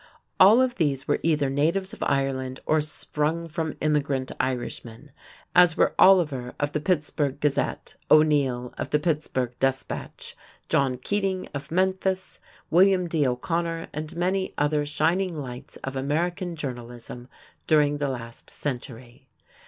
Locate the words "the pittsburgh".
6.71-7.39, 8.89-9.53